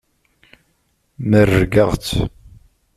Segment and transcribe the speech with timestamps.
[1.29, 2.13] Merrgeɣ-tt.